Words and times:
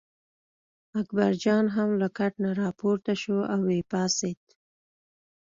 اکبرجان 0.99 1.65
هم 1.75 1.89
له 2.01 2.07
کټ 2.17 2.33
نه 2.43 2.49
راپورته 2.61 3.13
شو 3.23 3.37
او 3.53 3.61
یې 3.73 3.81
پاڅېد. 3.91 4.41